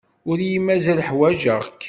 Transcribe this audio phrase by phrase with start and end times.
[0.29, 1.65] Ur iyi-mazal ḥwajeɣ-k.